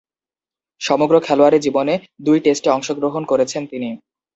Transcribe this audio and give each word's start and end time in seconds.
সমগ্র 0.81 1.15
খেলোয়াড়ী 1.19 1.59
জীবনে 1.59 1.93
দুই 2.25 2.37
টেস্টে 2.45 2.69
অংশগ্রহণ 2.71 3.23
করেছেন 3.25 3.61
তিনি। 3.71 3.89